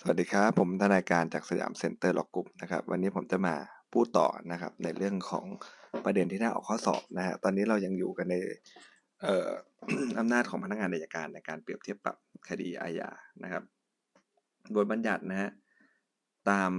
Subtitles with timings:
[0.00, 3.54] สวัสดีครับ ผมทนายการจาก Siam Center Law Group นะครับ วันนี้ผมจะมา
[3.92, 5.46] พูดต่อนะครับ ในเรื่องของ
[6.04, 8.34] ประเด็นที่น่าออกข้อสอบนะฮะตอนนี้เรายังอยู่กันใน
[9.22, 9.48] เอ่อ
[10.18, 12.16] อำนาจของพนักงานอัยการในการเปรียบเทียบปรับ
[12.48, 13.10] คดีอาญา
[13.42, 13.62] นะครับ
[14.74, 15.50] บทบัญญัตินะฮะ
[16.50, 16.72] ตาม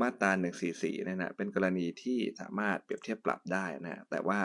[0.00, 0.30] มาตรา
[0.68, 4.38] 144เนี่ยนะเป็นกรณีที่สามารถเปรียบเทียบปรับได้นะฮะแต่ว่า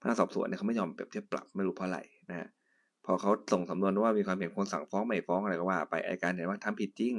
[0.00, 2.00] พนักสอบสวนเนี่ยเขาไม่ยอมเปรียบเทียบปรับไม่รู้เพราะอะไร
[2.30, 2.48] นะฮะ
[3.04, 7.14] พอเขาส่งสำนวนว่ามีความเห็นควรสั่งฟ้องไม่ฟ้องอะไรก็ว่า ไปอัยการเห็นว่าทำผิดจริง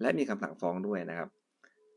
[0.00, 1.28] และมีคำสั่งฟ้องด้วยนะครับ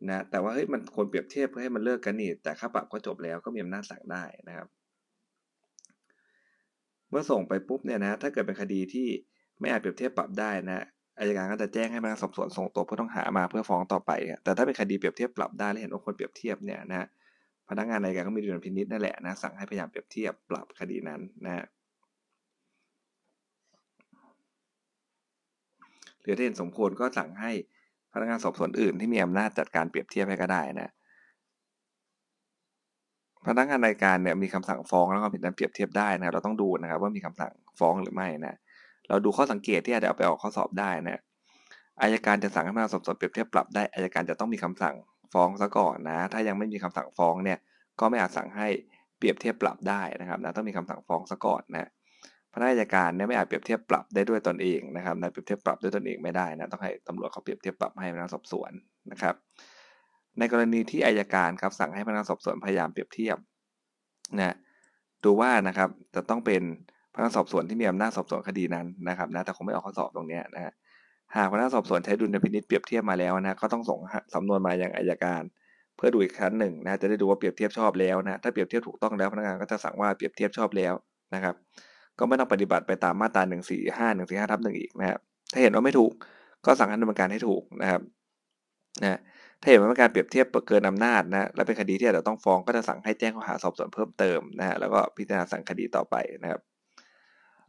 [0.08, 4.68] นะแต่ว่าเฮ้ยมันควรเปรียบเทียบเพื่อให้มันเลิกกันนี่แต่ค่าปรับก็จบแล้วก็มีอำนาจสั่งได้นะครับ
[7.10, 9.08] เมื่อส่งไปปุ๊บเนี่ยนะถ้าเกิดเป็นคดีที่
[9.60, 10.86] ไม่อาจเปรียบเทียบปรับได้นะ
[11.20, 14.12] อายการก็จะแจ้งให้พนักงานสอบสวนส่งตัวผู้ต้องหามาเพื่อฟ้องต่อไป
[14.44, 17.08] แต่ถ้าเป็นคดีเปรียบเทียบปรับได้และเห็นว่าควรเปรียบเทียบเนี่ยนะ
[17.70, 21.66] พนักงานในการก็มีดุลพินิจนั่นแหละนะสั่งให้พยายามเปรียบเทียบปรับคดีนั้นนะ
[26.24, 27.52] หรือถ้าเห็นสมควรก็สั่งให้
[28.14, 30.90] พนักงานสอบสวนอื่นที่มีอำนาจจัดการเปรียบเทียบให้ก็ได้นะ
[33.48, 38.56] พนักงานในการเนี่ยมีคำสั่งฟ้องแล้วก็ผิดนั้นเปรียบเทียบได้นะเราต้องดูนะครับว่ามีคำสั่งฟ้องหรือไม่นะ
[39.10, 41.22] เราดูข้อสังเกตที่อาจจะเอาไปออกข้อสอบได้นะ
[42.02, 44.96] อายการจะสั่งให้พนักงานสอบสวนเปรียบเทียบปรับได้อายการจะต้องมีคำสั่ง
[45.34, 47.60] ฟ้องซะก่อนนะ ถ้ายังไม่มีคำสั่งฟ้องเนี่ย
[48.00, 48.68] ก็ไม่อาจสั่งให้
[49.18, 51.90] เปรียบเทียบปรับได้นะครับนะต้องมีคำสั่งฟ้องซะก่อนนะ
[52.54, 58.72] พนักงานการเนี่ยไม่อาจเปรียบเทียบปรับได้ด้วยตนเองนะครับนะเปรียบเทียบปรับด้วยตนเองไม่ได้นะต้องให้ตำรวจเขาเปรียบเทียบปรับให้พนักงานสอบสวน
[59.12, 59.36] นะครับ
[60.40, 63.38] ในกรณีที่อายการครับสั่งให้พนักงานสอบสวนพยายามเปรียบเทียบ
[64.38, 64.56] นะ
[65.24, 66.62] ดูว่านะครับจะต้องเป็น
[67.14, 70.74] พนักงานสอบสวนที่มีอำนาจสอบสวนคดีนั้นนะครับนะแต่คงไม่ออกข้อสอบตรงนี้นะ
[71.36, 74.00] หากพนักงานสอบสวนใช้ดุลพินิจเปรียบเทียบมาแล้วนะก็ต้องส่ง
[74.34, 75.42] สำนวนมายังอายการ
[75.96, 80.94] เพื่อดูอีกครั้งหนึ่งนะจะได้ดูว่าเปรียบเทียบชอบแล้วนะถ้าเปรียบเทียบถูกต้องแล้วพนักงานก็จะสั่งว่าเปรียบเทียบชอบแล้ว
[81.36, 81.56] นะครับ
[82.20, 85.20] ก็ไม่ต้องปฏิบัติไปตามมาตรา1 4 5 1 4 5ทับหนึ่งอีกนะครับ
[85.52, 86.12] ถ้าเห็นว่าไม่ถูก
[86.66, 88.02] ก็สั่งให้ดำเนินการให้ถูกนะครับ
[89.02, 89.20] นะ
[89.62, 96.62] ถ้าเห็นว่าเป็นการเปรียบเทียบเกินอำนาจนะและเป็นคดีที่อาจจะต้องฟ้องก็จะสั่งให้แจ้งข้อหาสอบสวนเพิ่มเติมนะฮะแล้วก็พิจารณาสั่งคดีต่อไปนะครับ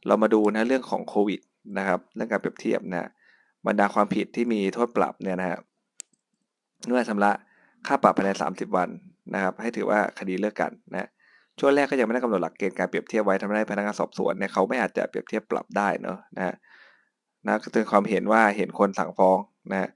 [0.07, 1.41] เรามาดูนะเรื่องของโควิด
[1.79, 3.09] นะครับเรื่องการเปรียบเทียบนะ
[3.67, 5.59] บรรดาความผิดที่มีโทษปรับเนี่ยนะฮะ
[6.87, 7.33] เมื่อชำระ
[7.87, 8.89] ค่าปรับภายใน 30 วัน
[9.35, 11.09] นะครับ ให้ถือว่าคดีเลิกกันนะ
[11.61, 16.55] ช่วงแรกก็ยังไม่ได้กำหนดหลักเกณฑ์การเปรียบเทียบไว้ทำให้พนักงานสอบสวนเนี่ยเขาไม่อาจจะเปรียบเทียบปรับได้เนาะนะ
[17.47, 19.39] นะก็ถึงความเห็นว่าเห็นคนสั่งฟ้อง
[19.71, 19.89] นะ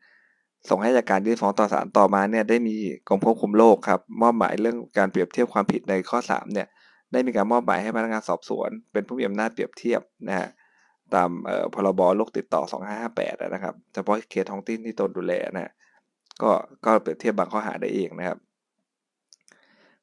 [0.68, 2.74] ส่งให้จากการยื่นฟ้องต่อศาลต่อมาเนี่ยได้มี
[3.08, 6.66] กรมควบคุมโรคครับมอบหมายเรื่องการเปรียบเทียบความผิดในข้อ 3 เนี่ย
[7.12, 10.48] ได้มีการมอบหมายให้พนักงานสอบสวน เป็นผู้มีอำนาจเปรียบเทียบนะฮะ
[11.14, 11.30] ตาม
[11.74, 12.62] พรบโรคติดต่อ
[13.02, 15.72] 2558 นะครับเฉพาะเขตท้องถิ่นที่ตนดูแลนะ
[16.42, 16.50] ก็
[16.84, 18.38] ก็เปรียบเทียบบางข้อหาได้เองนะครับ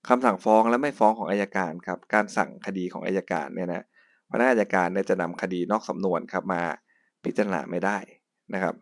[0.07, 3.85] คำสั่งฟ้องและไม่ฟ้องของอายการครับ การสั่งคดีของอายการเนี่ยนะ
[4.29, 6.62] พนักงานอายการเนี่ยจะนำคดีนอกสำนวนครับมา
[7.25, 7.97] พิจารณาไม่ได้
[8.53, 8.75] นะครับ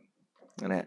[0.67, 0.85] นะ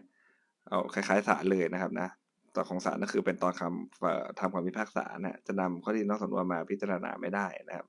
[0.67, 2.07] เอาคล้ายๆศาลเลยนะครับนะ
[2.55, 7.85] ตอนของศาลก็คือเป็นตอนคำทำความพิพากษานะจะนำข้อที่นอกสำนวนมาพิจารณาไม่ได้นะครับ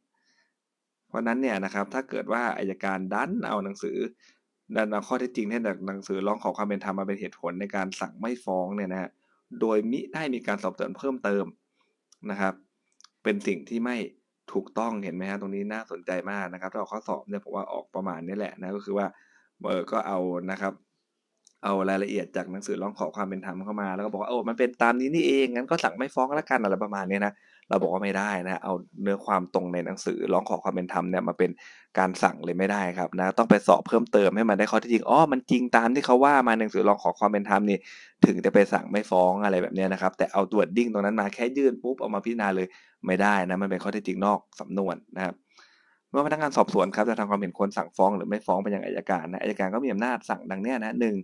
[1.09, 3.97] เพราะนั้นเนี่ยนะครับ ถ้าเกิดว่าอายการดันเอาหนังสือ
[4.77, 9.11] ดันเอาข้อเที่จริงที่จากหนังสือร้องขอความเป็นธรรมมาเป็นเหตุผลในการสั่งไม่ฟ้องเนี่ยนะ
[9.61, 11.45] โดยมิได้มีการสอบสวนเพิ่มเติม
[12.31, 12.55] นะครับ
[13.23, 13.97] เป็นสิ่งที่ไม่
[14.53, 19.07] ถูกต้องเห็นไหมฮะตรงนี้น่าสนใจมากนะครับ ถ้าออกข้อสอบเนี่ยผมว่าออกประมาณนี้แหละนะก็คือว่า
[19.69, 20.19] เออก็เอา
[20.51, 20.73] นะครับ
[21.65, 27.33] เอารายละเอียดจากหนังสือร้องขอความเป็นธรรมเข้ามา แล้วก็บอกว่าโอ้มันเป็นตามนี้นี่เองงั้นก็สั่งไม่ฟ้องแล้วกันอะไรประมาณนี้นะ
[27.69, 31.51] เราบอกว่าไม่ได้นะเอาเนื้อความตรงในหนังสือร้องขอความเป็นธรรมเนี่ยมาเป็น
[31.99, 37.79] การสั่งเลยไม่ได้ครับนะต้องไปสอบเพิ่มเติมให้มันได้ข้อที่จริงอ๋อมันจริงตามที่เขาว่ามาหนังสือร้องขอความเป็นธรรมนี่
[38.27, 42.67] ถึงจะไปสั่งไม่ฟ้องอะไรแบบนี้นะครับแต่เอาตรวจดิ้งตรงนั้นมาแค่ยื่นปุ๊บเอามาพิจารณาเลย
[43.07, 45.35] ไม่ได้นะมันเป็นข้อที่จริงนอกสำนวนนะครับ
[46.11, 51.15] เมื่อพนักงานสอบสวนครับจะทำความเห็นควรสั่งฟ้องหรือไม่ฟ้องไปยังอายการนะอายการก็มีอำนาจสั่งดังนี้นะหนึ่ง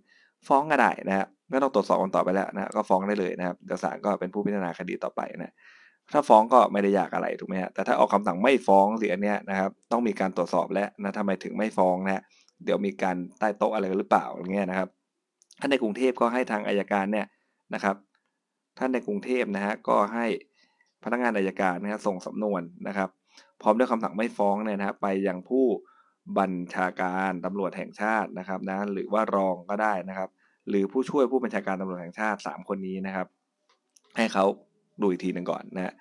[0.48, 5.54] ฟ้องก็ได้นะครับไม่ต้องตรวจสอบกันต่อไปแล้วนะก็ฟ้องได้เลยนะครับเดี๋ยวศาลก็เป็นผู้พิจารณาคดีต่อไปนะ
[6.12, 12.22] ถ้าฟ้องก็ไม่ได้ยากอะไรถูกไหมฮะแต่ถ้าออกคำสั่งไม่ฟ้องสิอันเนี้ยนะครับต้องมีการตรวจสอบแล้วนะทำไมถึงไม่ฟ้องนะ
[12.64, 14.88] เดี๋ยวมีการใต้โต๊ะอะไรหรือเปล่าอย่างเงี้ยนะครับ
[15.60, 17.26] ถ้านในกรุงเทพก็ให้ทางอายการเนี่ย
[17.74, 17.96] นะครับ
[18.78, 20.26] ท่านในกรุงเทพนะฮะก็ให้
[21.04, 23.08] พนักงานอายการนะฮะส่งสำนวนนะครับ
[23.62, 25.66] พร้อมด้วยคำสั่งไม่ฟ้องเนี่ยนะฮะไปยังผู้
[26.38, 30.28] บัญชาการตำรวจแห่งชาตินะครับนะหรือว่ารองก็ได้นะครับ
[30.68, 33.26] หรือผู้ช่วยผู้บัญชาการตำรวจแห่งชาติ 3 คนนี้นะครับ
[34.16, 34.44] ให้เขา
[35.00, 35.94] ดูอีกทีหนึ่งก่อนนะ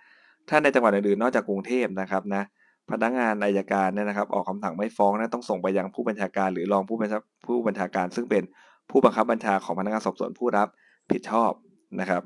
[0.50, 2.44] ถ้าในจังหวัดอื่นๆนอกจากกรุงเทพนะครับนะ
[2.92, 8.44] พนักงานอายการเนี่ยนะครับ ออกคำสั่งไม่ฟ้องนะต้องส่งไปยังผู้บัญชาการ หรือรองผู้บัญชาผู้บัญชาการ ซึ่งเป็น
[8.90, 10.68] ผู้บังคับบัญชาของพนักงานสอบสวนผู้รับ
[11.12, 11.52] ผิดชอบ
[12.00, 12.24] นะครับ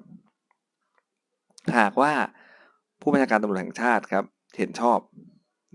[1.78, 2.12] หากว่า
[3.02, 4.26] ผู้บัญชาการตำรวจแห่งชาติครับ
[4.58, 5.00] เห็นชอบ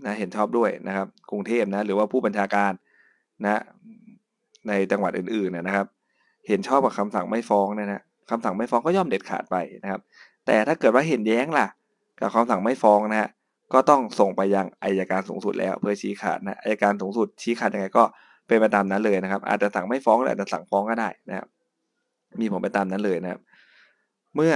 [0.05, 2.71] นะเห็นชอบด้วยนะครับ กรุงเทพนะหรือว่าผู้บัญชาการ
[3.43, 3.61] นะ
[4.67, 5.87] ในจังหวัดอื่นๆนะครับ
[6.47, 10.01] เห็นชอบกับคำสั่งไม่ฟ้องเนี่ยนะคำสั่งไม่ฟ้องก็ย่อมเด็ดขาดไปนะครับ
[10.45, 11.67] แต่ถ้าเกิดว่าเห็นแย้งล่ะ
[12.19, 13.29] กับคำสั่งไม่ฟ้องนะฮะ
[13.73, 18.03] ก็ต้องส่งไปยังอายการสูงสุดแล้วเพื่อชี้ขาดนะอายการสูงสุดชี้ขาดยังไงก็
[18.47, 21.47] เป็นไปตามนั้นเลยนะครับ อาจจะสั่งไม่ฟ้องหรืออาจจะสั่งฟ้องก็ได้นะครับ
[22.41, 23.39] มีผลไปตามนั้นเลยนะครับ
[24.35, 24.53] เมื่อ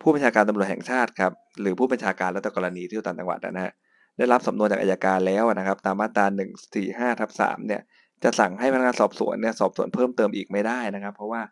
[0.00, 3.72] ผู้บัญชาการตำรวจแห่งชาติครับหรือผู้บัญชาการแล้วแต่กรณีที่ต่างจังหวัดนะฮะ
[4.18, 6.26] ได้รับสำนวนจากอายการแล้วนะครับ ตามมาตรา
[6.72, 7.82] 145ทับ3เนี่ย
[8.22, 11.42] จะสั่งให้พนักงานสอบสวนเนี่ยสอบสวนเพิ่มเติมอีกไม่ได้นะครับ เพราะว่า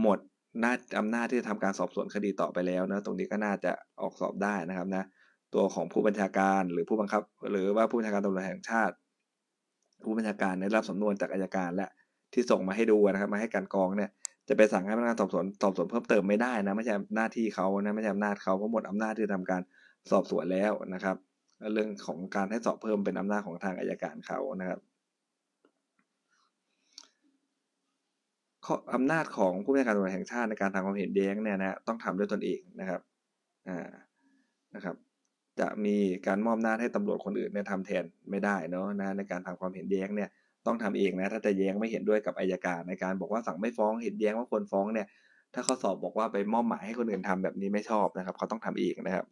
[0.00, 0.18] หมด
[0.60, 3.72] หน้าอำนาจที่จะทำการสอบสวนคดีต่อไปแล้วนะตรงนี้ก็น่าจะ
[4.02, 5.04] ออกสอบได้นะครับนะ
[5.54, 8.94] ตัวของผู้บัญชาการหรือผู้บังคับ หรือว่าผู้บัญชาการตำรวจแห่งชาติ
[10.02, 11.88] ผู้บัญชาการได้รับสำนวนจากอายการและ
[12.32, 14.10] ที่ส่งมาให้ดูนะครับมาให้การกองเนี่ย
[14.48, 19.62] จะไปสั่งให้พนักงานสอบสวนสอบสวนเพิ่มเติมไม่ได้นะไม่ใช่หน้าที่เขานะไม่ใช่อำนาจเขาเพราะหมดอำนาจที่จะทำการ
[20.10, 21.16] สอบสวนแล้วนะครับ
[21.72, 24.80] เรื่องของการให้สอบเพิ่มเป็นอำนาจของทางอายการเขานะครับ
[28.94, 33.00] อำนาจของผู้บัญชาการตำรวจแห่งชาติในการทำความเห็นแย้งเนี่ยนะต้องทำด้วยตนเองนะครับ
[33.68, 33.88] อ่า
[34.74, 34.96] นะครับ
[35.60, 35.96] จะมี
[36.26, 40.28] การมอบหน้าให้ตำรวจคนอื่นเนี่ยทำแทนไม่ได้เนาะนะในการทำความเห็นแย้งเนี่ย
[40.66, 45.06] ต้องทำเองนะถ้าจะแย้งไม่เห็นด้วยกับอายการในการบอกว่าสั่งไม่ฟ้องเห็นแย้งว่าควรฟ้องเนี่ย
[45.54, 49.26] ถ้าเขาสอบบอกว่าไปมอบหมายให้คนอื่นทำแบบนี้ไม่ชอบนะครับเขาต้องทำเองนะครับ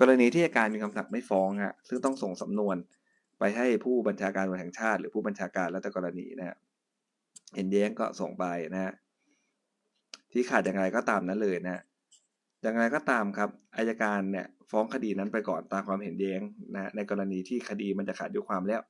[0.00, 2.76] กรณีที่อายการมีคำสั่งไม่ฟ้องฮะซึ่งต้องส่งสำนวน
[3.38, 6.56] ไปให้ผู้บัญชาการตำรวจแห่งชาติ หรือผู้บัญชาการแล้วแต่กรณีนะฮะ
[7.54, 8.92] เห็นแย้งก็ส่งไปนะฮะ
[10.32, 11.82] ที่ขาดอย่างไรก็ตามนั้นเลยนะ
[12.62, 16.40] อย่างไรก็ตามครับอายการเนี่ยฟ้องคดีนั้นไปก่อนตามความเห็นแย้ง
[16.74, 18.82] นะในกรณีที่คดีมันจะขาดยุความแล้ว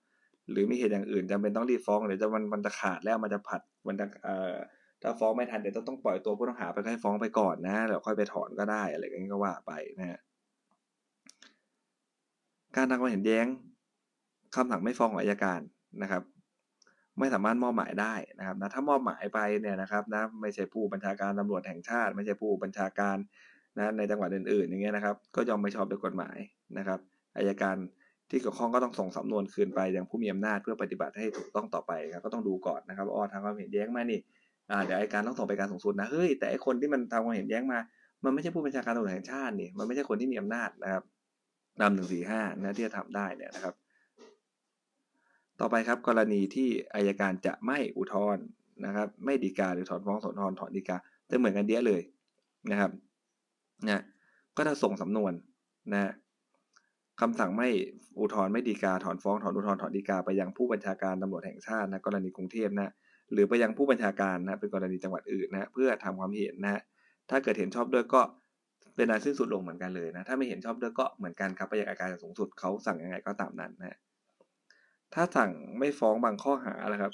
[0.50, 4.54] หรือมีเหตุอย่างอื่นจำเป็นต้องรีบฟ้องหรือจะมันมันจะขาดแล้วมันจะผัดมันจะเอ่อ
[5.02, 10.18] ถ้าฟ้องไม่ทันเดี๋ยวต้องต้องปล่อยตัวผู้ต้องหาไปให้ฟ้องไปก่อนนะแล้วค่อยไปถอนก็ได้อะไรอย่างนี้ก็ว่าไปนะฮะ
[12.76, 13.46] การทำความเห็นแย้ง
[14.54, 15.60] คำสั่งไม่ฟ้องของอายการ
[16.02, 16.22] นะครับ
[17.18, 23.16] ไม่สามารถมอบหมายได้นะครับนะถ้ามอบหมายไปเนี่ยนะครับนะไม่ใช่ผู้บัญชาการตำรวจแห่งชาติ ไม่ใช่ผู้บัญชาการ
[23.76, 26.38] นะในจังหวัดอื่นๆอย่างเงี้ยนะครับ ก็ยอมไม่ชอบด้วยกฎหมาย
[26.78, 27.00] นะครับ
[27.36, 27.76] อายการ
[28.30, 34.20] ที่เกี่ยวข้องก็ต้องส่งสำนวนคืนไปยังผู้มีอำนาจเพื่อปฏิบัติให้ถูกต้องต่อไปครับก็ต้องดูก่อนนะครับอ๋อทางความเห็นแย้งมานี่
[34.70, 37.78] อ่าเดี๋ยวอายการต้องส่งไปการสูงสุดนะเฮ้ยแต่ไอคนที่มันทำความเห็นแย้งมา
[38.24, 41.02] มันไม่ใช่ผู้บัญชาการตำรวจแห่งชาตินี่มันไม่ใช่คนที่มีอำนาจนะครับ
[41.80, 43.74] นำหนึ่งสี่ห้านะที่จะทำได้เนี่ยนะครับ
[45.60, 48.44] ต่อไปครับกรณีที่อายการจะไม่อุทธรณ์
[48.86, 50.96] นะครับ ไม่ดีกาหรือถอนฟ้องถอนถอนถอนดีกา
[51.30, 52.02] จะเหมือนกันเดียเลย
[52.70, 52.90] นะครับ
[53.88, 54.02] นะ
[54.56, 55.32] ก็จะส่งสำนวน
[55.92, 56.12] นะ
[57.20, 57.68] คำสั่งไม่
[58.20, 62.92] อุทธรณ์ไม่ดีกาถอนฟ้องถอนอุทธรณ์ถอนดีกาไปยังผู้บัญชาการตำรวจแห่งชาตินะกรณีกรุงเทพนะ
[63.32, 66.82] หรือไปยังผู้บัญชาการนะเป็นกรณีจังหวัดอื่นนะเพื่อทำความเห็นนะ
[67.30, 68.20] ถ้าเกิดเห็นชอบด้วยก็
[68.98, 73.98] เป็นอันสิ้นสุดลงเหมือนกันเลยนะ ถ้าไม่เห็นชอบด้วยก็เหมือนกันครับไปยังอาการสูงสุดเขาสั่งยังไงก็ตามนั้นนะ
[75.14, 77.12] ถ้าสั่งไม่ฟ้องบางข้อหาแล้วครับ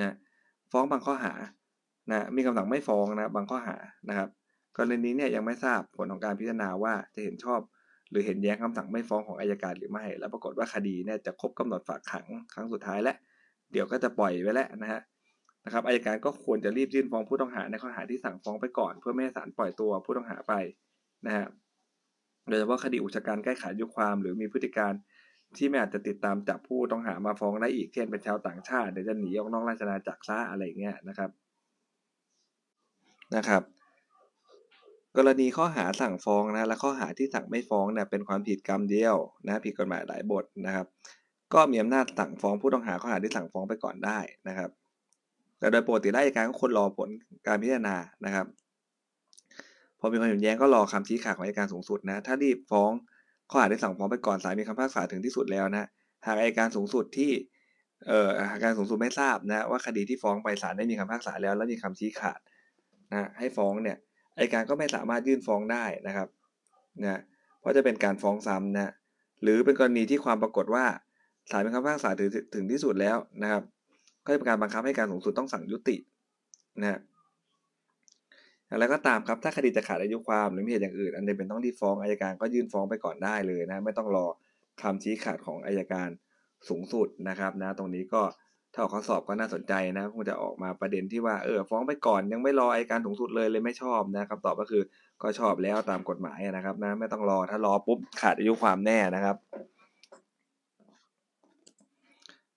[0.00, 0.14] นะ
[0.72, 1.34] ฟ้องบางข้อหา
[2.10, 3.76] นะมีคำสั่งไม่ฟ้องนะบางข้อหา
[4.08, 4.28] นะครับ
[4.76, 7.60] กรณีนี้เนี่ยยังไม่ทราบผลของการพิจารณาว่าจะเห็นชอบ
[8.10, 13.16] หรือเห็นแย้งคำสั่งไม่ฟ้องของอายการหรือไม่ แล้วปรากฏว่าคดีเนี่ยจะครบกำหนดฝากขังครั้งสุดท้ายแล้ว
[13.72, 15.00] เดี๋ยวก็จะปล่อยไว้แล้วนะฮะ
[15.64, 20.52] นะครับอายการก็ควรจะรีบยื่นฟ้องผู้ต้องหาในข้อหาที่สั่งฟ้องไปก่อน เพื่อไม่ให้ศาลปล่อยตัวผู้ต้องหาไป
[21.26, 21.46] นะฮะ
[22.48, 24.92] โดยเฉพาะคดีอุกชะการแก้ไขยุความ หรือมีพฤติการ
[25.56, 31.30] ที่ไม่อาจจะติดตามจับผู้ต้องหามาฟ้องได้อีกเช่นเป็นชาวต่างชาติเดี๋ยวจะหนีออกนอกราชอาณาจักรซะอะไรเงี้ยนะครับ
[33.36, 33.62] นะครับ
[35.16, 40.86] กรณีข้อหาสั่งฟ้องนะและข้อหาที่สั่งไม่ฟ้องเนี่ยเป็นความผิดกรรมเดียวนะผิดกฎหมายหลายบทนะครับ
[41.54, 44.70] ก็มีอำนาจสั่งฟ้องผู้ต้องหาข้อหาที่สั่งฟ้องไปก่อนได้นะครับ
[45.58, 47.08] แต่โดยปกติราชการก็ควรรอผล
[47.46, 48.46] การพิจารณานะครับ
[49.98, 52.90] พอมีความเห็นแย้งก็รอคำชี้ขาดของอัยการสูงสุดนะ ถ้ารีบฟ้อง
[53.50, 55.86] ข้อหาได้สั่งฟ้องไปก่อนศาลมีคำพิพากษาถึงที่สุดแล้วนะ
[56.26, 57.32] หากอัยการสูงสุดที่
[58.06, 62.40] เอ่อหากการสูงสุดไม่ทราบนะว่าคดีที่ฟ้องไปศาลได้มีคำพิพากษาแล้ว แล้วมีคำชี้ขาด
[63.12, 63.96] นะให้ฟ้องเนี่ย
[64.38, 66.28] อัยการก็ไม่สามารถยื่นฟ้องได้นะครับ
[67.02, 67.20] นะ
[67.60, 68.92] เพราะจะเป็นการฟ้องซ้ำนะ
[69.42, 70.84] หรือเป็นกรณีที่ความปรากฏว่า
[71.50, 73.62] ศาลมีคำพิพากษาถึงถึงที่สุดแล้วนะครับ
[74.24, 75.96] ก็จะเป็นการบังคับให้การสูงสุดต้องสั่งยุติ
[76.82, 77.00] นะ
[78.72, 84.26] อะไรก็ตามครับถ้าคดีจะขาดอายุความหรือมีเหตุอย่างอื่น อันใดเป็นต้องรีบฟ้องอายการก็ยื่นฟ้องไปก่อนได้เลยนะไม่ต้องรอ
[84.82, 86.08] คำชี้ขาดของอายการ
[86.68, 88.22] สูงสุดนะครับนะตรงนี้ก็
[88.72, 94.82] ถ้าออกข้อสอบก็น่าสนใจนะคงจะออกมาประเด็นที่ว่าเออฟ้องไปก่อนยังไม่รออายการสูงสุดเลยเลยไม่ชอบนะคำตอบก็คือ
[95.22, 99.36] ก็ชอบแล้วตามกฎหมายนะครับนะไม่ต้องรอถ้ารอปุ๊บขาดอายุความแน่นะครับ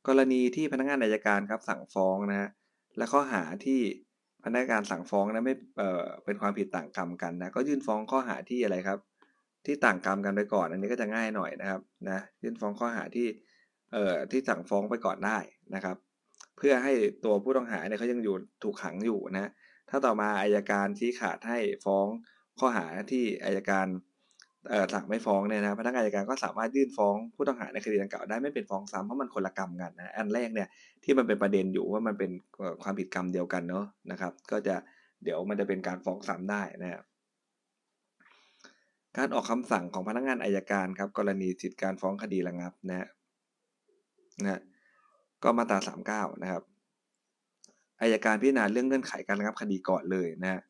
[0.08, 2.50] กรณีที่พนักงานอายการครับสั่งฟ้องนะ
[2.98, 3.80] และข้อหาที่
[4.46, 9.00] พนักงานสั่งฟ้องนะไม่เอ่อเป็นความผิดต่างกรรมกันนะก็ยื่นฟ้องข้อหาที่อะไรครับ
[9.66, 13.28] ที่ต่างกรรมกันไปก่อน อันนี้ก็จะง่ายหน่อยนะครับนะยื่นฟ้องข้อหาที่
[13.94, 15.38] เอ่อที่สั่งฟ้องไปก่อนได้
[15.76, 15.98] นะครับ
[16.58, 16.94] เพื่อให้
[17.26, 19.52] ตัวผู้ต้องหาเนี่ยเขายังอยู่ถูกขังอยู่นะ
[19.90, 22.08] ถ้าต่อมาอายการชี้ขาดให้ฟ้อง
[22.60, 23.88] ข้อหาที่อายการ
[24.94, 30.68] สั่งไม่ฟ้องเนี่ยนะพนักงานอายการก็สามารถยื่นฟ้องผู้ต้องหาในคดีดังกล่าวได้ไม่เป็นฟ้องซ้ำเพราะมันคนละกรรมกันนะอันแรกเนี่ย
[31.04, 32.32] ที่มันเป็นประเด็นอยู่ว่ามันเป็น
[32.84, 34.76] ความผิดกรรมเดียวกันเนาะนะครับ ก็จะ
[35.24, 37.04] เดี๋ยวมันจะเป็นการฟ้องซ้ำได้นะครับ
[39.18, 43.08] การออกคำสั่งของพนักงานอายการครับ กรณีสิทธิการฟ้องคดีระงับนะ
[44.46, 44.62] นะ
[45.44, 46.64] ก็มาตราสามเก้านะครับ
[48.02, 50.62] อายการพิจารณาเรื่องเงื่อนไขการระงับคดีก่อนเลยนะฮะ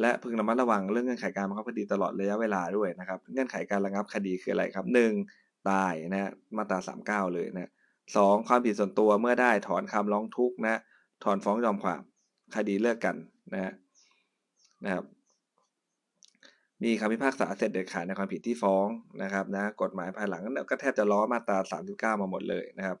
[0.00, 5.12] และพึงระมัดระวังเรื่องเงื่อนไขการบังคับคดีตลอดระยะเวลาด้วยนะครับ เงื่อนไขการระงับคดีคืออะไรครับหนึ่ง
[5.70, 7.70] ตายนะมาตราสามเก้าเลยนะ
[8.16, 10.80] สองความผิดส่วนตัวเมื่อได้ถอนคำร้องทุกข์นะ
[11.24, 12.00] ถอนฟ้องยอมความ
[12.56, 13.16] คดีเลิกกัน
[13.52, 13.72] นะ
[14.84, 15.04] นะครับ
[16.84, 18.86] มีคำพิพากษาเสร็จเด็ดขาดในความผิดที่ฟ้อง
[19.22, 22.98] นะครับนะกฎหมายภายหลังก็แทบจะล้อมาตราสามสิบเก้ามาหมดเลยนะครับ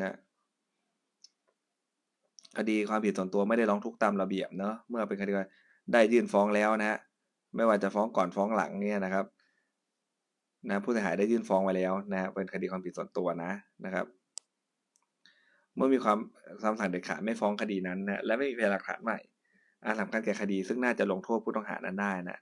[0.00, 0.16] นะ
[2.56, 5.32] คดีความผิดส่วนตัวไม่ได้ร้องทุกข์ตามระเบียบเนาะเมื่อเป็นคดี
[5.92, 6.98] ได้ยื่นฟ้องแล้วนะฮะ
[7.56, 9.26] ไม่ว่าจะฟ้องก่อนฟ้องหลังเนี่ยนะครับ
[10.68, 13.52] นะผู้เสียหายได้ยื่นฟ้องไว้แล้วนะเป็นคดีความผิดส่วนตัวนะ
[13.84, 14.06] นะครับ
[15.76, 16.18] เมื่อมีความ
[16.62, 19.18] คำสั่งเด็ดขาดไม่ฟ้องคดีนั้นนะและไม่มีพยานหลักฐานใหม่
[19.84, 22.38] อาจสำคัญแก่คดีซึ่งน่าจะลงโทษผู้ต้องหานั้นได้นะ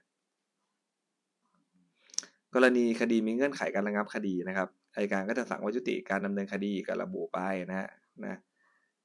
[2.55, 7.87] กรณีคดีมีเงื่อนไขการระงับคดีนะครับอายการก็จะสั่งว่ายุติการดำเนินคดีกับระบุไปนะ
[8.25, 8.37] นะ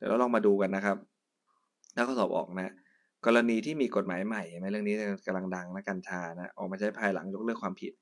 [0.02, 0.96] ดี๋ยวเราลองมาดูกันนะครับ
[1.96, 2.72] ถ้าข้อสอบออกนะ
[3.26, 4.94] กรณีที่มีกฎหมายใหม่ไหมเรื่องนี้
[5.26, 7.92] กำลังดังนะกัญชานะออกมาใช้ภายหลังยกเลิกความผิด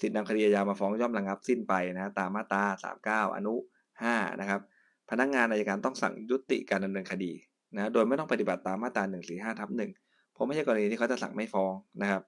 [0.00, 3.54] สิทธินำคดีอาญามาฟ้องย่อมระงับสิ้นไปนะ ตามมาตรา39 อนุ
[3.98, 4.60] 5 นะครับ
[5.10, 7.32] พนักงานอายการต้องสั่งยุติการดำเนินคดี
[7.74, 9.70] นะโดยไม่ต้องปฏิบัติตามมาตรา145ทับ
[10.02, 12.22] 1เพราะไม่ใช่กรณีที่เขาจะสั่งไม่ฟ้องนะครับ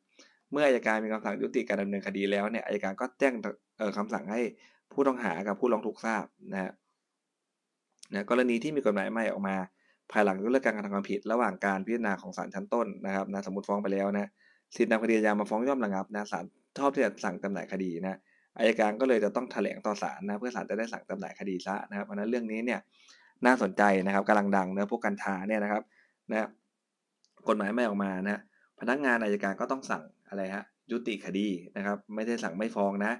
[0.52, 3.34] เมื่ออายการมีคำสั่งยุติการดำเนินคดีแล้วเนี่ยอายการก็แจ้ง
[3.98, 4.40] คำสั่งให้
[4.92, 6.72] ผู้ต้องหากับผู้ร้องทุกข์ทราบนะฮะ
[8.12, 9.56] นะกรณีที่มีกฎหมายใหม่ออกมา
[10.12, 14.30] ภายหลังยกเลิกการกระทำความผิด ระหว่างการพิจารณาของศาลชั้นต้นนะครับนะสมมติฟ้องไปแล้วนะ
[14.76, 16.44] สิทธินำคดียามาฟ้องย่อมระงับนะศาล
[16.78, 18.18] ชอบที่จะสั่งจำหน่ายคดีนะ
[18.58, 22.80] อายการก็เลยจะต้องแถลงต่อศาลนะเพื่อศาลจะได้สั่งจำหน่ายคดีซะนะครับเพราะนั้นเรื่องนี้เนี่ย
[23.46, 25.82] น่าสนใจนะครับกำลังดังเนื้อพวกกัญชาเนี่ยนะครับ
[26.30, 26.48] นะ
[27.48, 28.40] กฎหมายไม่ออกมานะ
[28.80, 33.12] พนักงานอายการก็ต้องสั่งอะไรฮะยุติคดีนะครับ ไม่ได้สั่งไม่ฟ้องนะ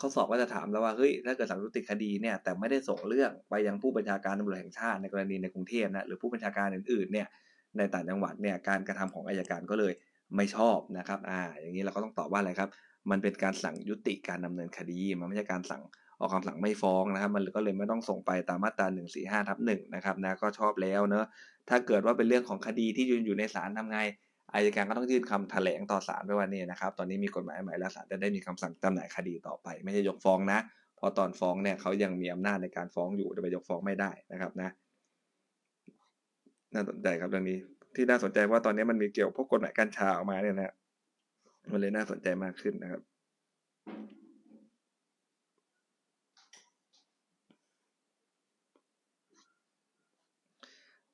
[0.00, 7.26] ข้อสอบก็จะถามแล้วว่าเฮ้ยถ้าเกิดสั่งยุติคดีเนี่ยแต่ไม่ได้ส่งเรื่องไปยังผู้บัญชาการตำรวจแห่งชาติในกรณีในกรุงเทพนะหรือผู้บัญชาการอื่นๆเนี่ย
[7.76, 9.92] ในต่างจังหวัดเนี่ยการกระทำของอายการก็เลย
[10.36, 12.68] ไม่ชอบนะครับอ่าอย่างนี้เราก็ต้องตอบว่าอะไรครับ
[13.10, 15.82] มันเป็นการสั่งยุติการดำเนินคดี มันไม่ใช่การสั่ง
[16.20, 18.86] ออกคำสั่งไม่ฟ้องนะครับ มันก็เลยไม่ต้องส่งไปตามมาตรา
[19.18, 21.26] 145ทับ1นะครับนะก็ชอบแล้วเนอะ
[21.68, 23.98] ถ้าเกิดว่าเป็นเรื่องของคดีที่ยืนอยู่ในศาลทำไง
[24.54, 30.58] อายการก็ต้องยื่นคำแถลงต่อศาลไปว่านี่นะครับ ตอนนี้มีกฎหมายใหม่แล้วศาลจะได้มีคำสั่งจำหน่ายคดีต่อไป ไม่ใช่ยกฟ้องนะ
[30.98, 34.70] พอตอนฟ้องเนี่ยเขายังมีอำนาจในการฟ้องอยู่จะไปยกฟ้องไม่ได้นะครับนะ
[36.74, 37.58] น่าสนใจครับเรื่องนี้
[37.94, 40.74] ที่น่าสนใจว่าตอนนี้มันมีเกี่ยวพวกกฎหมายกัญชาออกมาเนี่ยนะ
[41.70, 43.02] มันเลยน่าสนใจมากขึ้นนะครับ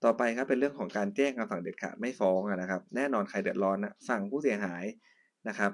[0.05, 4.85] ต่อไปครับเป็นเรื่องของการแจ้งคำสั่งเด็ดขาดไม่ฟ้องนะครับ แน่นอนใครเดือดร้อนนะฝั่งผู้เสียหาย
[5.49, 5.71] นะครับ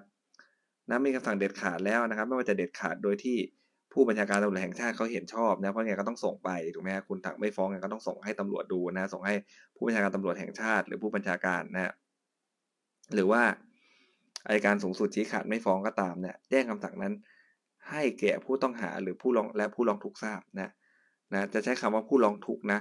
[0.89, 3.37] นะมีคำสั่งเด็ดขาดแล้วนะครับ ไม่ว่าจะเด็ดขาดโดยที่
[3.93, 9.35] ผู้บัญชาการตำรวจแห่งชาติเขาเห็นชอบนะเพราะไงก็ต้องส่งไปถูกไหมคุณถังไม่ฟ้องไงก็ต้องส่งให้ตำรวจดูนะส่งให้
[9.77, 11.93] ผู้บัญชาการตำรวจแห่งชาติ หรือผู้บัญชาการนะ
[13.15, 13.43] หรือว่า
[14.47, 17.15] อายการสูงสุดชี้ขาดไม่ฟ้องก็ตามเนี่ยแจ้งคำสั่งนั้น
[17.91, 20.71] ให้แก่ผู้ต้องหาหรือผู้ร้องและผู้ร้องทุกข์ทราบนะ
[21.33, 22.81] นะจะใช้คำว่าผู้ร้องทุกข์นะ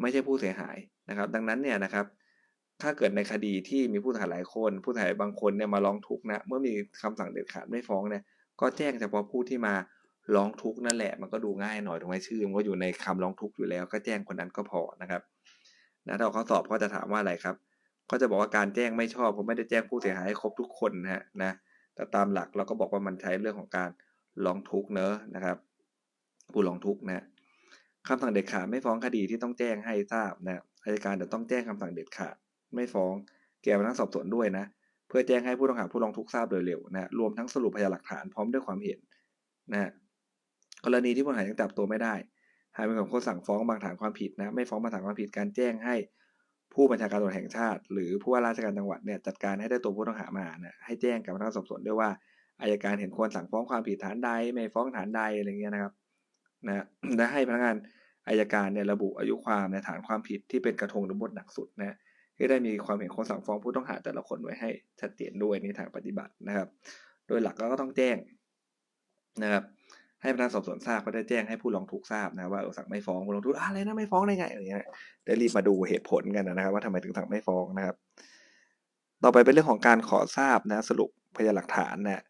[0.00, 0.76] ไม่ใช่ผู้เสียหาย
[1.08, 2.06] นะครับ ดังนั้นเนี่ยนะครับ
[2.82, 6.72] ถ้าเกิดในคดีที่มีผู้เสียหายหลายคน ผู้เสียหายบางคนเนี่ยมาร้องทุกข์นะเมื่อมี
[7.02, 8.22] คำสั่งเด็ดขาดไม่ฟ้องเนี่ย
[8.60, 9.74] ก็แจ้งเฉพาะผู้ที่มา
[10.36, 15.22] ร้องทุกข์นั่นแหละ มันก็ดูง่ายหน่อยถูกไหมชื่อมันก็อยู่ในคำร้องทุกข์อยู่แล้ว ก็แจ้งคนนั้นก็พอนะครับ
[16.06, 17.56] นะถ้าเขาสอบเขาจะถามว่าอะไรครับ
[18.10, 21.52] ก็จะบอกว่าการแจ้งไม่ชอบผมไม่ได้แจ้งผู้เสียหายให้ครบทุกคนนะฮะนะ
[21.94, 23.90] แต่ตามหลักเราก็บอกว่ามันใช้เรื่องของการ
[24.44, 25.56] ร้องทุกข์เนอะนะครับ
[26.52, 27.24] ผู้ร้องทุกข์นะ
[28.08, 32.36] คำสั่งเด็ดขาดไม่ฟ้องคดีที่ต้องแจ้งให้ทราบนะอายการจะต้องแจ้งคำสั่งเด็ดขาด
[32.74, 33.14] ไม่ฟ้อง
[33.64, 34.64] แก่พนักสอบสวนด้วยนะ
[35.08, 38.98] เพื่อแจ้งให้ผู้ต้องหาผู้ร้องทุกข์ทราบโดยเร็วนะรวมทั้งสรุปพยานหลักฐานพร้อมด้วยความเห็น
[39.72, 39.90] นะ
[40.84, 42.14] กรณีที่ผู้ต้องหายังจับตัวไม่ได้
[42.76, 45.96] หากเป็นของคนสั่งฟ้องบางฐานความผิดนะไม่ฟ้องบางฐานความผิดการแจ้งให้
[46.74, 52.10] ผู้บัญชาการตำรวจแห่งชาติ หรือผู้ว่าราชการจังหวัดเนี่ยจัดการให้ได้ตัวผู้ต้องหามานะให้แจ้งกับพนักงสอบสวนด้วยว่า
[52.60, 55.92] อายการเห็นควรสั่งฟ้องความผิดฐานใดไม่ฟ้องฐานใดอะไรเงี้ยนะครับ
[56.68, 56.84] นะ
[57.16, 57.76] และให้พนักงาน
[58.28, 61.96] อายการเนี่ยระบุอายุความในฐานความผิดที่เป็นกระทงหรือบทหนักสุดนะ
[62.36, 66.68] ที่ได้มีความเห็นคนสั่งฟ้องผู้ต้องหาแต่ละคนไว้ให้ชัดเจนด้วยในทางปฏิบัตินะครับ
[67.26, 68.16] โดยหลักก็ต้องแจ้ง
[69.42, 69.64] นะครับ
[70.22, 74.80] ให้พนักงานสอบสวนทราบก็ได้แจ้งให้ผู้ร้องทุกข์ทราบนะว่าสั่งไม่ฟ้องผู้ร้องทุกข์อะไรนะไม่ฟ้องได้ไงอะไรเงี้ย
[75.26, 77.96] ได้รีบมาดูเหตุผลกันนะครับ ว่าทำไมถึงสั่งไม่ฟ้องนะครับ
[79.22, 82.22] ต่อไปเป็นเรื่องของการขอทราบนะสรุปพยานหลักฐานนะ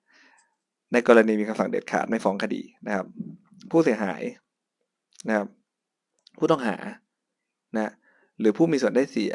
[0.92, 3.06] ในกรณีมีคำสั่งเด็ดขาดไม่ฟ้องคดีนะครับ
[3.70, 4.22] ผู้เสียหาย
[5.28, 5.48] นะครับ
[6.38, 6.76] ผู้ต้องหา
[7.76, 7.92] นะ
[8.40, 9.32] หรือผู้มีส่วนได้เสีย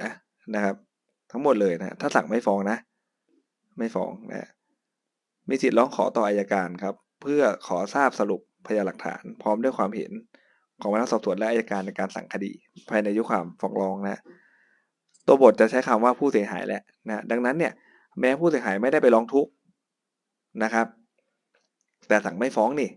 [0.56, 0.76] นะครับ
[1.32, 2.78] ทั้งหมดเลยนะถ้าสั่งไม่ฟ้องนะ
[3.78, 4.50] ไม่ฟ้องนะ
[5.50, 10.12] มีสิทธิ์ร้องขอต่ออายการครับ เพื่อขอทราบสรุปพยานหลักฐาน พร้อมด้วยความเห็น
[10.82, 12.52] ของพนักสอบสวนและอายการในการสั่งคดี
[12.90, 14.22] ภายในยุคความฟ้องร้องนะ
[15.28, 17.74] ตัวบทจะใช้คำว่าผู้เสียหายแหล้วนะดังนั้นเนี่ย
[18.20, 19.52] แม้ผู้เสียหายไม่ได้ไปร้องทุกข์
[20.64, 20.88] นะครับ
[22.08, 22.90] แต่สั่งไม่ฟ้องนี่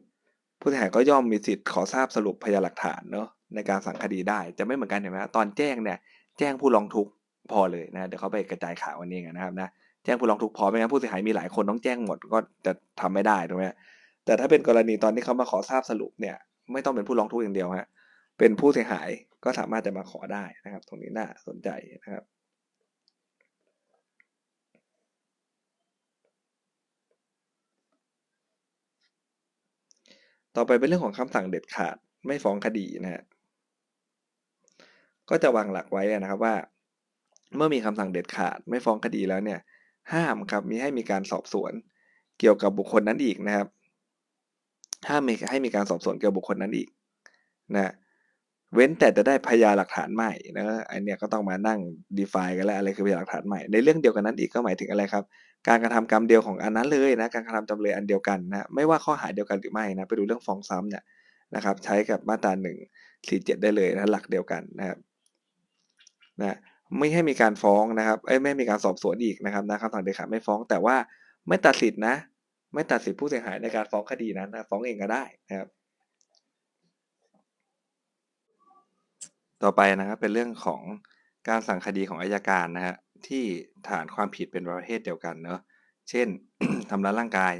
[0.62, 5.99] ผู้เสียหายก็ย่อมมีสิทธิ์ขอทราบสรุปพยานหลักฐานเนาะในการสั่งคดีได้จะไม่เหมือนกันเห็นไหมตอนแจ้งเนี่ย
[6.38, 7.11] แจ้งผู้ร้องทุกข์
[7.52, 9.69] พอเลยนะเดี๋ยวเขาไปกระจายข่าววันนี้กันนะครับนะ
[10.04, 13.64] แจ้งผู้ร้องทุกข์พอไม่งั้นผู้เสียหายมีหลายคนต้องแจ้งหมดก็จะทำไม่ได้ถูกไหม
[14.25, 16.37] แต่ถ้าเป็นกรณีตอนที่เขามาขอทราบสรุปเนี่ย
[16.73, 17.88] ไม่ต้องเป็นผู้ร้องทุกข์อย่างเดียวฮะ
[18.38, 19.09] เป็นผู้เสียหาย
[19.45, 21.69] ก็สามารถจะมาขอได้นะครับ ตรงนี้น่าสนใจ
[22.04, 22.25] นะครับ
[30.56, 33.23] ต่อไปเป็นเรื่องของคำสั่งเด็ดขาดไม่ฟ้องคดีนะฮะ
[35.30, 36.54] ก็จะวางหลักไว้นะครับว่า
[37.56, 39.61] เมื่อมีคำสั่งเด็ดขาดไม่ฟ้องคดีแล้วเนี่ย
[40.12, 41.73] ห้ามครับมีให้มีการสอบสวน
[42.40, 43.68] เกี่ยวกับบุคคลนั้นอีกนะครับ
[45.09, 46.88] ห้ามมีให้มีการสอบสวนเกี่ยวกับบุคคลนั้นอีก
[47.75, 47.92] นะ
[48.75, 51.80] เว้นแต่จะได้พยานหลักฐานใหม่นะอันเนี้ยก็ต้องมานั่ง
[52.18, 55.25] define กันแล้วอะไรคือพยานหลักฐานใหม่ ในเรื่องเดียวกันนั้นอีกก็หมายถึงอะไรครับ
[55.69, 61.04] การกระทำกรรมเดียวของอันนั้นเลยนะการกระทำจำเลยอันเดียวกันนะไม่ว่าข้อหาเดียวกันหรือไม่นะไปดูเรื่องฟ้องซ้ำเนี่ย
[61.54, 62.76] นะครับใช้กับมาตราหนึ่ง
[63.28, 64.99] สี่เจ็ดได้เลยนะหลักเดียวกันนะครับ
[66.40, 66.57] นะ
[66.99, 70.97] ไม่ให้มีการฟ้องนะครับเอ้ไม่มีการสอบสวนอีกนะครับนะคำสั่งเด็ดขาดไม่ฟ้อง แต่ว่า
[71.49, 72.14] ไม่ตัดสิทธินะ
[72.75, 75.69] ไม่ตัดสิทธิผู้เสียหายในการฟ้องคดีนั้นนะฟ้องเองก็ได้นะครับ
[79.62, 80.83] ต่อไปนะครับเป็นเรื่องของ
[81.49, 82.96] การสั่งคดีของอายการนะฮะ
[83.28, 83.44] ที่
[83.88, 85.60] ฐานความผิดเป็นประเภทเดียวกันเนาะ
[86.10, 86.28] เช่น
[86.90, 87.54] ทำร้ายร่างกาย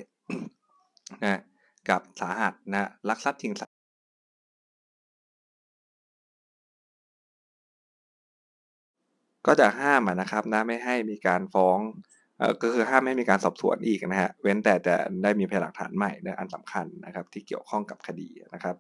[1.23, 1.41] นะ
[1.89, 3.77] กับสาหัสนะลักทรัพย์ชิงทรัพย์
[9.47, 11.79] ก็จะห้ามนะครับนะไม่ให้มีการฟ้อง
[12.39, 18.77] เออก็คือห้ามไม่มีการสอบสวนอีกนะฮะเว้นแต่จะได้มีพยานหลักฐานใหม่นะอันสำคัญนะครับ ที่เกี่ยวข้องกับคดีนะครับ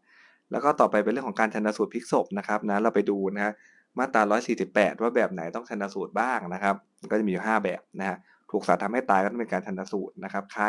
[0.50, 3.52] แล้วก็ต่อไปเป็นเรื่องของการชันสูตรพลิกศพนะครับนะเราไปดูนะฮะ
[3.98, 4.22] มาตรา
[4.62, 6.74] 148 ว่าแบบไหนต้องชันสูตรบ้างนะครับ
[7.10, 8.16] ก็จะมีอยู่ 5 แบบนะฮะ
[8.50, 10.66] ถูกสาทำให้ตายก็ต้องเป็นการชันสูตรนะครับใคร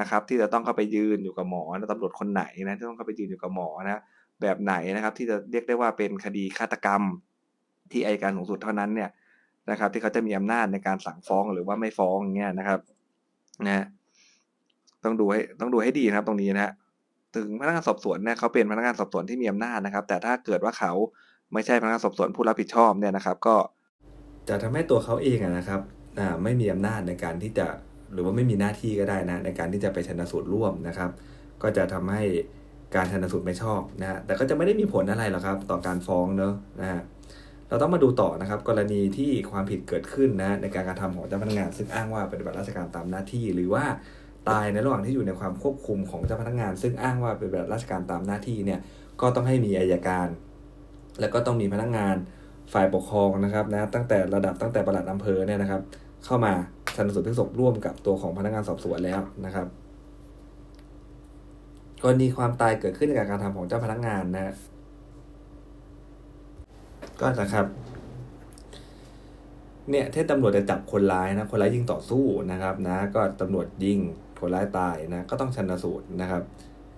[0.00, 4.00] นะครับ ที่จะต้องเข้าไปยืนอยู่กับหมอนะตำรวจคนไหนนะที่ต้องเข้าไปยืนอยู่กับหมอนะ
[4.42, 7.02] แบบไหนนะครับ ที่จะเรียกได้ว่าเป็นคดีฆาตกรรม
[7.92, 9.10] ที่อายการสูงสุดเท่านั้นเนี่ย
[9.70, 12.80] นะครับ ที่เขาจะมีอำนาจในการสั่งฟ้องหรือว่าไม่ฟ้องอย่างเงี้ยนะครับ
[13.66, 13.84] นะ
[15.04, 16.72] ต้องดูให้ต้องดูให้ดีนะครับ ตรงนี้นะฮะ
[17.36, 20.92] ถึงพนักงานสอบสวนเนี่ยเขาเป็นพนักงานสอบสวนที่มีอำนาจนะครับ แต่ถ้าเกิดว่าเขา
[21.52, 23.56] ไม่ใช่พนักงานสอบสวนผู้รับผิดชอบเนี่ยนะครับ ก็
[24.48, 25.80] จะทำให้ตัวเขาเองนะครับ
[26.42, 27.66] ไม่มีอำนาจในการที่จะ
[28.12, 31.10] หรือว่าไม่มีหน้าที่ก็ได้นะในการที่จะไปชันสูตรร่วมนะครับ
[31.62, 32.22] ก็จะทำให้
[32.94, 37.02] การชันสูตรไม่ชอบนะแต่ก็จะไม่ได้มีผลอะไรหรอกครับ ต่อการฟ้องเนอะนะฮะ
[37.68, 43.84] เราต้องมาดูต่อนะครับ กรณีที่ความผิดเกิดขึ้นนะในการกระทำของเจ้าพนักงานซึ่งอ้างว่าปฏิบัติราชการตามหน้าที่ หรือว่า
[44.48, 48.80] ตายในระหว่างที่อยู่ในความควบคุมของเจ้าพนักงาน ซึ่งอ้างว่าปฏิบัติราชการตามหน้าที่เนี่ย
[49.20, 50.26] ก็ต้องให้มีอายการ
[51.20, 52.16] แล้วก็ต้องมีพนักงาน
[52.72, 55.82] ฝ่ายปกครองนะครับนะตั้งแต่ระดับตั้งแต่ปลัดอำเภอเนี่ยนะครับ
[56.24, 56.52] เข้ามา
[56.96, 59.66] ชันสูตรพลิกศพร่วมกับตัวของพนักงานสอบสวนแล้วนะครับ
[62.02, 64.54] กรณีความตายเกิดขึ้นในกการกระทำของเจ้าพนักงานนะ
[67.20, 67.66] ก็นะครับ
[69.90, 73.98] เนี่ยที่ตำรวจจะจับคนร้ายนะ คนร้ายยิงต่อสู้นะครับ นะ ก็ตำรวจยิง
[74.40, 76.42] คนร้ายตายนะ ก็ต้องชันสูตรนะครับ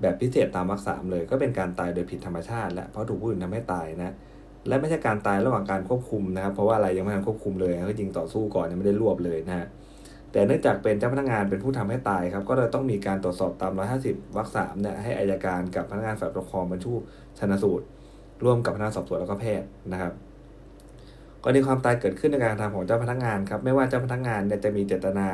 [0.03, 4.15] แบบพิเศษตามวรรคสามเลย ก็เป็นการตายโดยผิดธรรมชาติ และเพราะถูกผู้อื่นทำให้ตายนะ
[4.69, 9.67] และไม่ใช่การตายระหว่างการควบคุมนะครับ เพราะว่าอะไรยังไม่ทันควบคุมเลยก็ยิงต่อสู้ก่อนยังไม่ได้รวบเลยนะฮะ
[10.33, 13.73] แต่เนื่องจากเป็นเจ้าพนักงานเป็นผู้ทำให้ตายครับ ก็เลยต้องมีการตรวจสอบตาม
[14.05, 16.93] 150 วรรคสามเนี่ยให้อายการกับพนักงานฝ่ายปกครองบรรชุ
[17.39, 17.85] ชนสูตร
[18.45, 20.13] ร่วมกับพนักงานสอบสวนแล้วก็แพทย์นะครับ
[21.43, 25.29] กรณีความตายเกิดขึ้นในการทำของเจ้าพนักงานครับ ไม่ว่าเจ้าพนักงานเนี่ยจะมีเจตนา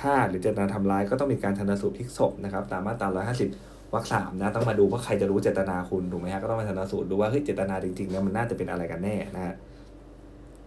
[0.00, 9.54] ฆ่าหรือเจตนาทำร้ายก็ต้องมีการชนสูตรพลิกศพนะครับ ตามมาตรา 150 วรรคสามนะต้องมาดูว่าใครจะรู้เจตนาคุณถูกไหมฮะก็ต้องมาชันสูตรดูว่าเฮ้ยเจตนาจริงๆแล้วมันน่าจะเป็นอะไรกันแน่นะฮะ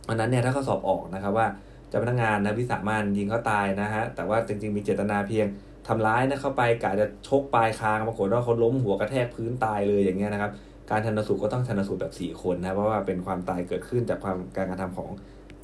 [0.07, 1.47] วันนั้นเนี่ยถ้าเขาสอบออกนะครับว่า
[1.89, 5.47] เจ้าพนักงานนะวิสามันยิงเขาตายนะฮะแต่ว่าจริงๆมีเจตนาเพียง
[5.87, 10.51] ทำร้ายนะเข้าไปกะจะชกปลายคางปรากฏว่าเขาล้มหัวกระแทกพื้นตายเลยอย่างเงี้ยนะครับ
[10.89, 15.09] การชันสูตรก็ต้องชันสูตรแบบ 4 คนนะเพราะว่าเป็นความตายเกิดขึ้นจากความการกระทำของ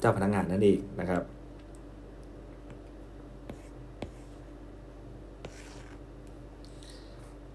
[0.00, 1.22] เจ้าพนักงานนั่นเองนะครับ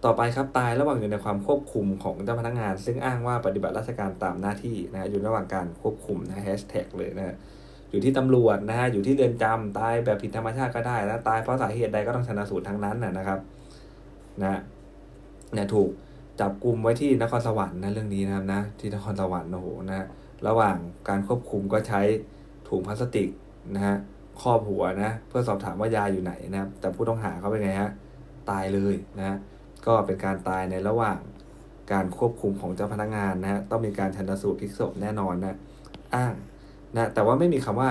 [0.06, 7.36] ต่อไปครับตายระหว่างอยู่ในความควบคุมของเจ้าพนักงาน ซึ่งอ้างว่าปฏิบัติราชการตามหน้าที่นะอยู่ระหว่างการควบคุมนะแฮชแท็กเลยนะ
[7.92, 13.40] อยู่ที่ตำรวจนะฮะอยู่ที่เรือนจำตายแบบผิดธรรมชาติก็ได้นะตายเพราะสาเหตุใดก็ต้องชนะสูตรทั้งนั้นนะครับ
[14.42, 14.60] นะ
[15.54, 15.90] เนี่ยถูก
[16.40, 20.06] จับกลุ่มไว้ที่นครสวรรค์นะเรื่องนี้นะครับนะที่นครสวรรค์โอ้โหนะ
[20.48, 20.78] ระหว่าง
[21.10, 22.02] การควบคุมก็ใช้
[22.70, 23.30] ถุงพลาสติก
[23.76, 23.96] นะฮะ
[24.42, 27.92] ครอบหัวนะ เพื่อสอบถามว่ายาอยู่ไหนนะครับแต่ผู้ต้องหาเขาเป็นไงฮะ
[28.50, 29.38] ตายเลยนะ
[29.86, 31.20] ก็เป็นการตายในระหว่าง
[31.92, 35.56] การควบคุมของเจ้าพนักงานนะฮะต้องมีการชันสูตรพลิกศพแน่นอนนะ
[36.16, 36.34] อ้าง
[36.96, 37.90] นะแต่ว่าไม่มีคำว่า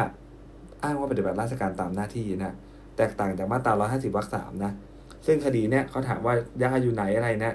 [0.83, 2.55] อ้างว่าปฏิบัติราชการตามหน้าที่นะ
[2.97, 4.73] แตกต่างจากมาตรา 150 วรรคสามนะ
[5.27, 7.55] ซึ่งคดีเนี่ยเขาถามว่ายาอยู่ไหนอะไรเนี่ย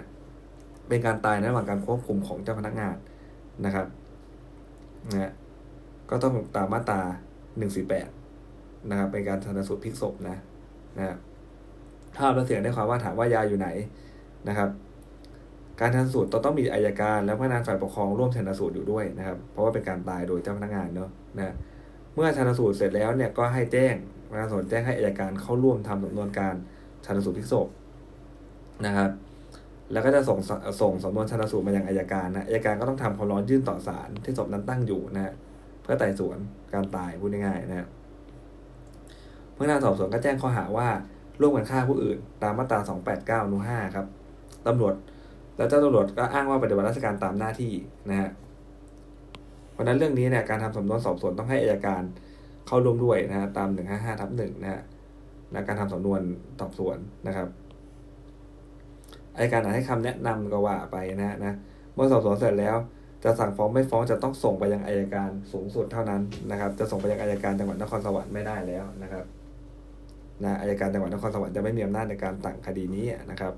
[0.87, 2.95] เป็นการตายในระหว่างการควบคุมของเจ้าพนักงาน
[3.65, 3.87] นะครับ
[5.13, 5.31] นะ
[6.09, 7.01] ก็ต้องตามมาตรา
[7.75, 10.37] 148 นะครับเป็นการชันสูตรพลิกศพนะ
[10.97, 11.17] นะ
[12.17, 13.67] ภาพและเสียงได้ความว่าถามว่ายาอยู่ไหน
[14.49, 14.69] นะครับ
[15.79, 21.53] การชันสูตรต้องมีอายการ และพนักงานฝ่ายปกครองร่วมชันสูตรอยู่ด้วยนะครับ เพราะว่าเป็นการตายโดยเจ้าพนักงานเนาะนะ
[22.13, 23.95] เมื่อชันสูตรเสร็จแล้วเนี่ยก็ให้แจ้ง
[24.29, 26.55] พนักงานสอบสวนแจ้งให้อายการเข้าร่วมทำสำนวนการ
[27.05, 27.67] ชันสูตรพลิกศพ
[28.85, 29.11] นะครับ
[29.91, 30.39] แล้วก็จะส่ง
[30.81, 35.33] ส่งสำนวนชันสูตรมายังอายการนะอายการก็ต้องทำคำร้องยื่นต่อศาลที่ศพนั้นตั้งอยู่นะ
[35.83, 36.37] เพื่อไต่สวน
[36.73, 37.87] การตายพูดง่ายๆนะ
[39.55, 40.87] พนักงานสอบสวนก็แจ้งข้อหาว่า
[41.41, 42.79] ร่วมกันฆ่าผู้อื่น ตามมาตรา
[43.45, 44.07] 289นู5ครับ
[44.67, 44.95] ตำรวจ
[45.57, 47.73] แล้วเจ้าตำรวจก็อ้างว่าปฏิบัติราชการตามหน้าที่
[48.09, 48.29] นะฮะ
[49.71, 52.01] เพราะนั้นเรื่องนี้เนี่ยการทำสำนวนสอบสวนต้องให้อายการ
[52.67, 54.81] เข้าร่วมด้วยนะฮะตาม155ทับ1นะฮะ
[55.51, 56.21] ในการทำสำนวน
[56.59, 56.97] สอบสวน
[57.27, 57.47] นะครับ
[59.35, 61.55] อายการอาจให้คำแนะนำก็ว่าไปนะนะ
[61.95, 62.75] เมื่อสอบสวนเสร็จแล้ว
[63.23, 69.25] จะสั่งฟ้องไม่ฟ้องจะต้องส่งไปยังอายการสูงสุดเท่านั้นนะครับ จะส่งไปยังอายการจังหวัดนครสวรรค์ไม่ได้แล้วนะครับ
[70.43, 73.53] นะอายการจังหวัดนครสวรรค์จะไม่มีอำนาจในการสั่งคดีนี้นะครับ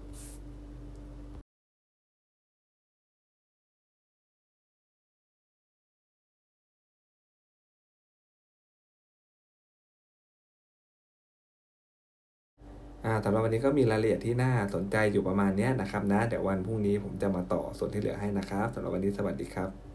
[13.24, 19.87] สำหรับวันนี้ก็มีรายละเอียดที่น่าสนใจอยู่ประมาณนี้นะครับนะเดี๋ยววันพรุ่งนี้ผมจะมาต่อส่วนที่เหลือให้นะครับสำหรับวันนี้สวัสดีครับ